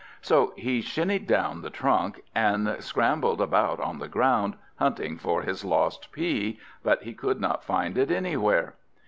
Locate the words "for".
5.19-5.43